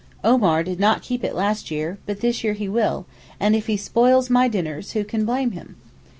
[0.23, 3.05] Omar did not keep it last year, but this year he will,
[3.39, 5.75] and if he spoils my dinners, who can blame him?